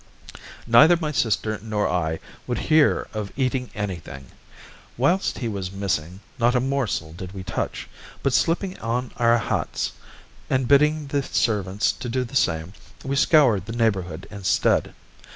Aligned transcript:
"Neither 0.65 0.97
my 0.97 1.11
sister 1.11 1.59
nor 1.61 1.87
I 1.87 2.19
would 2.47 2.57
hear 2.57 3.07
of 3.13 3.31
eating 3.37 3.69
anything. 3.75 4.31
Whilst 4.97 5.37
he 5.37 5.47
was 5.47 5.71
missing, 5.71 6.21
not 6.39 6.55
a 6.55 6.59
morsel 6.59 7.13
did 7.13 7.33
we 7.33 7.43
touch, 7.43 7.87
but 8.23 8.33
slipping 8.33 8.79
on 8.79 9.11
our 9.17 9.37
hats, 9.37 9.91
and 10.49 10.67
bidding 10.67 11.05
the 11.05 11.21
servants 11.21 11.91
do 11.91 12.23
the 12.23 12.35
same, 12.35 12.73
we 13.03 13.15
scoured 13.15 13.67
the 13.67 13.73
neighbourhood 13.77 14.25
instead. 14.31 14.95